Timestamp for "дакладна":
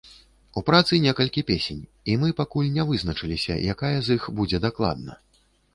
4.67-5.25